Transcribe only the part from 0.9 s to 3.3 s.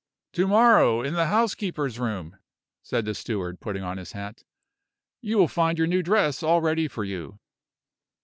in the housekeeper's room," said the